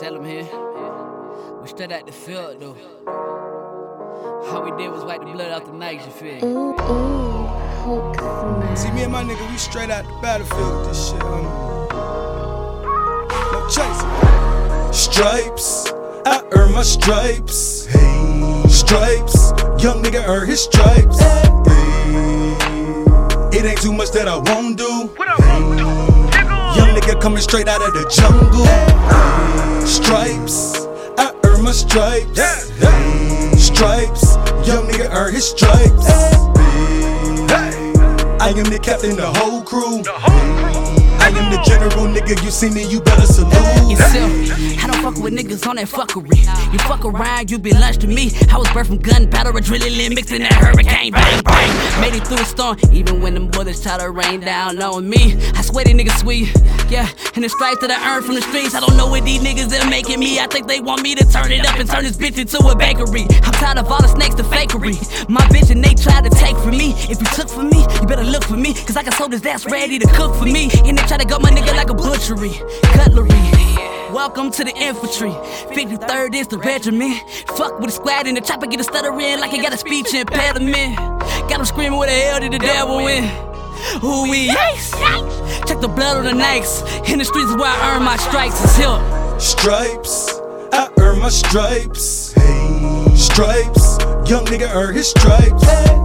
Tell 0.00 0.16
him 0.16 0.24
here. 0.24 0.48
We 1.62 1.68
straight 1.68 1.92
out 1.92 2.04
the 2.04 2.12
field 2.12 2.58
though. 2.58 2.76
All 3.06 4.62
we 4.64 4.72
did 4.76 4.90
was 4.90 5.04
wipe 5.04 5.20
the 5.20 5.26
blood 5.26 5.52
off 5.52 5.66
the 5.66 5.72
nights, 5.72 6.04
you 6.04 6.10
feel? 6.10 6.44
Ooh, 6.44 6.72
ooh, 6.72 7.46
Hulk 7.84 8.16
smash. 8.16 8.78
See, 8.80 8.90
me 8.90 9.04
and 9.04 9.12
my 9.12 9.22
nigga, 9.22 9.48
we 9.48 9.56
straight 9.56 9.90
out 9.90 10.04
the 10.04 10.12
battlefield 10.20 10.78
with 10.78 10.88
this 10.88 11.10
shit, 11.10 11.20
homie. 11.20 11.48
No 13.52 13.68
chasing. 13.68 14.92
Stripes, 14.92 15.92
I 16.26 16.42
earn 16.56 16.72
my 16.72 16.82
stripes. 16.82 17.86
Hey, 17.86 18.62
stripes, 18.68 19.52
young 19.80 20.02
nigga 20.02 20.26
earn 20.26 20.48
his 20.48 20.62
stripes. 20.64 21.20
Hey, 21.20 21.42
it 23.56 23.64
ain't 23.64 23.80
too 23.80 23.92
much 23.92 24.10
that 24.10 24.26
I 24.26 24.38
won't 24.38 24.76
do. 24.76 25.06
What 25.14 25.28
I 25.28 25.36
won't 25.38 25.78
do. 25.78 26.03
Young 26.76 26.90
nigga 26.94 27.20
coming 27.20 27.40
straight 27.40 27.68
out 27.68 27.82
of 27.82 27.92
the 27.94 28.04
jungle. 28.10 28.66
Stripes, 29.86 30.86
I 31.18 31.32
earn 31.44 31.62
my 31.62 31.72
stripes. 31.72 32.40
Stripes, 33.62 34.36
young 34.66 34.88
nigga 34.88 35.08
earn 35.12 35.34
his 35.34 35.48
stripes. 35.50 36.06
I 38.40 38.48
am 38.48 38.64
the 38.64 38.78
captain, 38.82 39.16
the 39.16 39.26
whole 39.26 39.62
crew. 39.62 40.02
I 40.06 41.28
am 41.28 41.50
the 41.50 41.62
general 41.64 42.06
nigga, 42.06 42.42
you 42.44 42.50
see 42.50 42.70
me, 42.70 42.84
you 42.88 43.00
better 43.00 43.26
salute. 43.26 43.83
Yourself, 44.04 44.84
I 44.84 44.86
don't 44.86 45.02
fuck 45.02 45.22
with 45.22 45.32
niggas 45.32 45.66
on 45.66 45.76
that 45.76 45.88
fuckery. 45.88 46.44
You 46.72 46.78
fuck 46.80 47.04
around, 47.04 47.50
you 47.50 47.58
be 47.58 47.72
lunch 47.72 47.98
to 47.98 48.06
me. 48.06 48.30
I 48.52 48.58
was 48.58 48.68
birthed 48.68 48.88
from 48.88 48.98
gunpowder, 48.98 49.52
adrenaline, 49.52 50.14
mixing 50.14 50.40
that 50.40 50.52
hurricane, 50.52 51.12
bang, 51.12 51.42
bang. 51.42 52.00
Made 52.00 52.14
it 52.14 52.26
through 52.26 52.36
the 52.36 52.44
storm, 52.44 52.76
even 52.92 53.22
when 53.22 53.34
them 53.34 53.48
bullets 53.48 53.82
try 53.82 53.96
to 53.98 54.10
rain 54.10 54.40
down 54.40 54.80
on 54.82 55.08
me. 55.08 55.40
I 55.54 55.62
swear 55.62 55.84
these 55.84 55.94
niggas 55.94 56.20
sweet, 56.20 56.52
yeah. 56.90 57.08
And 57.34 57.44
the 57.44 57.48
stripes 57.48 57.80
that 57.80 57.90
I 57.90 58.14
earned 58.14 58.26
from 58.26 58.34
the 58.34 58.42
streets, 58.42 58.74
I 58.74 58.80
don't 58.80 58.96
know 58.96 59.08
what 59.08 59.24
these 59.24 59.40
niggas 59.40 59.72
are 59.80 59.88
making 59.88 60.20
me. 60.20 60.38
I 60.38 60.46
think 60.48 60.66
they 60.66 60.80
want 60.80 61.02
me 61.02 61.14
to 61.14 61.24
turn 61.24 61.50
it 61.50 61.66
up 61.66 61.78
and 61.78 61.88
turn 61.88 62.04
this 62.04 62.16
bitch 62.18 62.38
into 62.38 62.58
a 62.58 62.76
bakery. 62.76 63.26
I'm 63.42 63.52
tired 63.56 63.78
of 63.78 63.90
all 63.90 64.02
the 64.02 64.08
snakes, 64.08 64.34
the 64.34 64.42
fakery. 64.44 64.94
My 65.30 65.46
vision 65.48 65.80
they 65.80 65.94
try 65.94 66.20
to 66.20 66.30
take 66.30 66.56
from 66.58 66.76
me. 66.76 66.92
If 67.08 67.20
you 67.20 67.28
took 67.32 67.48
from 67.48 67.70
me, 67.70 67.80
you 67.80 68.06
better 68.06 68.24
look 68.24 68.44
for 68.44 68.56
me. 68.56 68.74
Cause 68.74 68.96
I 68.96 69.02
got 69.02 69.14
soldiers 69.14 69.40
that's 69.40 69.64
ready 69.66 69.98
to 69.98 70.06
cook 70.08 70.34
for 70.36 70.44
me. 70.44 70.68
And 70.84 70.98
they 70.98 71.02
try 71.04 71.16
to 71.16 71.24
gut 71.24 71.40
my 71.40 71.50
nigga 71.50 71.74
like 71.74 71.88
a 71.88 71.94
butchery, 71.94 72.52
cutlery. 72.92 73.63
Welcome 74.14 74.52
to 74.52 74.62
the 74.62 74.72
infantry. 74.76 75.32
53rd 75.74 76.36
is 76.36 76.46
the 76.46 76.56
regiment. 76.58 77.20
Fuck 77.56 77.80
with 77.80 77.90
a 77.90 77.92
squad 77.92 78.28
in 78.28 78.36
the 78.36 78.40
chopper, 78.40 78.68
get 78.68 78.78
a 78.78 78.84
stutter 78.84 79.10
in 79.18 79.40
like 79.40 79.52
I 79.52 79.60
got 79.60 79.72
a 79.72 79.76
speech 79.76 80.14
impediment. 80.14 80.96
Got 80.96 81.58
him 81.58 81.64
screaming 81.64 81.98
where 81.98 82.08
the 82.08 82.14
hell 82.14 82.38
did 82.38 82.52
the 82.52 82.60
devil 82.60 82.98
win? 82.98 83.24
Who 84.00 84.30
we 84.30 84.50
ace. 84.50 84.92
Check 85.66 85.80
the 85.80 85.88
blood 85.92 86.18
on 86.18 86.26
the 86.26 86.30
nikes. 86.30 86.84
In 87.10 87.18
the 87.18 87.24
streets 87.24 87.50
is 87.50 87.56
where 87.56 87.66
I 87.66 87.96
earn 87.96 88.04
my 88.04 88.16
stripes. 88.16 88.62
It's 88.62 88.76
here. 88.76 89.40
Stripes, 89.40 90.38
I 90.72 90.88
earn 91.00 91.18
my 91.18 91.28
stripes. 91.28 92.34
Hey, 92.34 93.16
stripes, 93.16 93.98
young 94.30 94.44
nigga 94.46 94.72
earn 94.72 94.94
his 94.94 95.10
stripes. 95.10 95.64
Hey, 95.64 96.04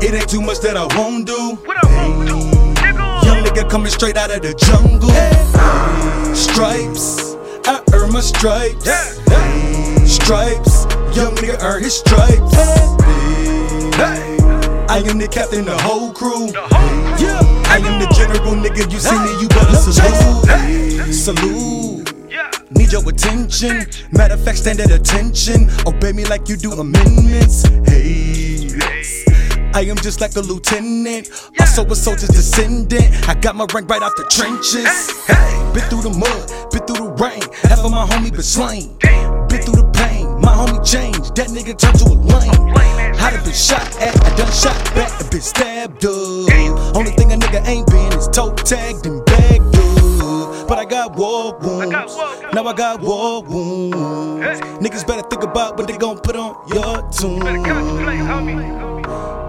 it 0.00 0.14
ain't 0.14 0.30
too 0.30 0.40
much 0.40 0.60
that 0.60 0.78
I 0.78 0.86
won't 0.96 1.26
do. 1.26 1.58
Coming 3.68 3.90
straight 3.90 4.16
out 4.16 4.30
of 4.30 4.42
the 4.42 4.54
jungle. 4.54 5.10
Stripes, 6.34 7.34
I 7.66 7.82
earn 7.92 8.12
my 8.12 8.20
stripes. 8.20 8.84
Stripes, 10.10 10.84
young 11.16 11.34
nigga 11.36 11.62
earn 11.62 11.82
his 11.82 11.98
stripes. 11.98 12.56
I 14.88 15.02
am 15.06 15.18
the 15.18 15.28
captain, 15.28 15.64
the 15.64 15.76
whole 15.78 16.12
crew. 16.12 16.46
Yeah, 17.18 17.40
I 17.66 17.78
am 17.84 18.00
the 18.00 18.06
general 18.14 18.54
nigga. 18.54 18.90
You 18.90 18.98
see 18.98 19.18
me, 19.18 19.42
you 19.42 19.48
better 19.48 19.76
salute. 19.76 21.12
Salute. 21.12 21.96
Need 22.70 22.92
your 22.92 23.08
attention. 23.08 23.86
Matter 24.12 24.34
of 24.34 24.44
fact, 24.44 24.58
stand 24.58 24.80
at 24.80 24.90
attention. 24.90 25.68
Obey 25.86 26.12
me 26.12 26.24
like 26.24 26.48
you 26.48 26.56
do 26.56 26.72
amendments. 26.72 27.64
Hey. 27.86 28.55
I 29.76 29.80
am 29.80 29.96
just 29.96 30.22
like 30.22 30.34
a 30.36 30.40
lieutenant, 30.40 31.28
also 31.60 31.84
a 31.84 31.94
soldier's 31.94 32.30
descendant. 32.30 33.28
I 33.28 33.34
got 33.34 33.56
my 33.56 33.66
rank 33.74 33.90
right 33.90 34.00
out 34.00 34.16
the 34.16 34.24
trenches. 34.24 34.88
Been 35.74 35.84
through 35.90 36.00
the 36.00 36.16
mud, 36.16 36.72
been 36.72 36.80
through 36.88 37.04
the 37.04 37.12
rain. 37.20 37.42
Half 37.68 37.84
of 37.84 37.90
my 37.90 38.06
homie 38.06 38.32
been 38.32 38.40
slain. 38.40 38.96
Been 39.52 39.60
through 39.60 39.84
the 39.84 39.90
pain, 39.92 40.40
my 40.40 40.56
homie 40.56 40.80
changed. 40.80 41.36
That 41.36 41.48
nigga 41.48 41.76
turned 41.76 41.98
to 41.98 42.06
a 42.06 42.16
lame. 42.16 42.72
I 43.20 43.32
done 43.32 43.44
been 43.44 43.52
shot 43.52 43.84
at, 44.00 44.16
I 44.16 44.34
done 44.34 44.50
shot 44.50 44.82
back, 44.94 45.12
I 45.20 45.28
been 45.28 45.42
stabbed 45.42 46.06
up. 46.06 46.96
Only 46.96 47.10
thing 47.10 47.32
a 47.32 47.36
nigga 47.36 47.60
ain't 47.68 47.86
been 47.88 48.16
is 48.16 48.28
toe 48.28 48.54
tagged 48.54 49.04
and 49.04 49.22
bagged 49.26 49.76
up. 49.76 50.68
But 50.68 50.78
I 50.78 50.86
got 50.86 51.16
war 51.16 51.54
wounds. 51.60 52.16
Now 52.54 52.64
I 52.64 52.72
got 52.72 53.02
war 53.02 53.42
wounds. 53.42 54.58
Niggas 54.80 55.06
better 55.06 55.28
think 55.28 55.42
about 55.42 55.76
what 55.76 55.86
they 55.86 55.98
gon' 55.98 56.16
put 56.20 56.34
on 56.34 56.56
your 56.72 57.02
tomb. 57.12 58.95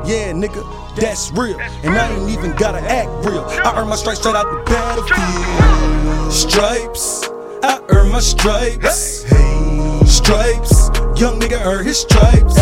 Yeah, 0.06 0.32
nigga, 0.32 0.64
that's 0.96 1.32
real. 1.32 1.60
And 1.60 1.96
I 1.96 2.12
ain't 2.12 2.30
even 2.30 2.56
gotta 2.56 2.80
act 2.80 3.10
real. 3.26 3.44
I 3.66 3.74
earn 3.78 3.90
my 3.90 3.96
stripes 3.96 4.20
straight 4.20 4.36
out 4.36 4.46
the 4.46 4.64
battlefield. 4.70 6.32
Stripes, 6.32 7.30
I 7.64 7.82
earn 7.90 8.12
my 8.12 8.20
stripes. 8.20 9.24
Hey, 9.24 10.06
stripes, 10.06 10.90
young 11.20 11.40
nigga 11.40 11.60
earn 11.66 11.86
his 11.86 12.00
stripes. 12.00 12.56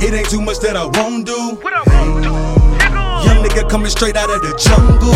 It 0.00 0.14
ain't 0.14 0.30
too 0.30 0.40
much 0.40 0.60
that 0.60 0.76
I 0.76 0.84
won't 0.84 1.26
do. 1.26 1.58
Young 3.26 3.44
nigga 3.44 3.68
coming 3.68 3.90
straight 3.90 4.16
out 4.16 4.30
of 4.30 4.40
the 4.42 4.54
jungle. 4.56 5.14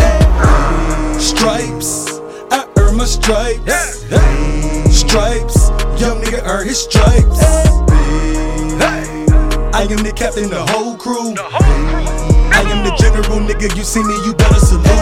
Stripes, 1.19 2.19
I 2.51 2.67
earn 2.77 2.97
my 2.97 3.05
stripes. 3.05 4.03
Hey, 4.09 4.91
stripes, 4.91 5.69
young 6.01 6.21
nigga 6.21 6.41
earn 6.43 6.67
his 6.67 6.81
stripes. 6.83 7.39
I 9.83 9.85
am 9.87 10.01
the 10.01 10.13
captain, 10.13 10.49
the 10.49 10.65
whole 10.67 10.95
crew. 10.95 11.35
I 11.35 12.63
am 12.71 12.85
the 12.85 12.95
general 12.95 13.45
nigga, 13.45 13.75
you 13.75 13.83
see 13.83 14.01
me, 14.01 14.13
you 14.25 14.33
better 14.33 14.55
salute. 14.55 14.92